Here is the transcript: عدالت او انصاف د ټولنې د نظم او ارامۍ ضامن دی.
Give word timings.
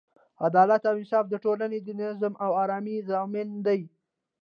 عدالت 0.45 0.81
او 0.89 0.95
انصاف 1.01 1.25
د 1.29 1.35
ټولنې 1.45 1.79
د 1.83 1.89
نظم 2.01 2.33
او 2.45 2.51
ارامۍ 2.63 2.97
ضامن 3.11 3.49
دی. 3.65 3.81